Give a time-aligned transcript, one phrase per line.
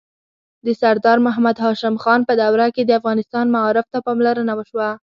[0.65, 4.89] د سردار محمد هاشم خان په دوره کې د افغانستان معارف ته پاملرنه وشوه.